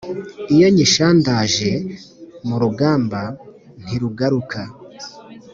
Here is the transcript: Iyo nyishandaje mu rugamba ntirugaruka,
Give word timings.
Iyo 0.53 0.67
nyishandaje 0.73 1.71
mu 2.47 2.55
rugamba 2.63 3.21
ntirugaruka, 3.83 4.59